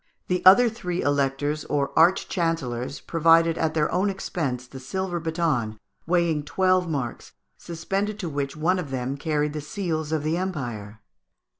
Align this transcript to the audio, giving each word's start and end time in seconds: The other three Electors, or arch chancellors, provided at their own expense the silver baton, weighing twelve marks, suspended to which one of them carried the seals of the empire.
The 0.29 0.43
other 0.47 0.67
three 0.67 1.03
Electors, 1.03 1.63
or 1.65 1.91
arch 1.95 2.27
chancellors, 2.27 2.99
provided 2.99 3.55
at 3.59 3.75
their 3.75 3.91
own 3.91 4.09
expense 4.09 4.65
the 4.65 4.79
silver 4.79 5.19
baton, 5.19 5.77
weighing 6.07 6.41
twelve 6.41 6.89
marks, 6.89 7.33
suspended 7.59 8.17
to 8.17 8.27
which 8.27 8.57
one 8.57 8.79
of 8.79 8.89
them 8.89 9.15
carried 9.15 9.53
the 9.53 9.61
seals 9.61 10.11
of 10.11 10.23
the 10.23 10.37
empire. 10.37 11.01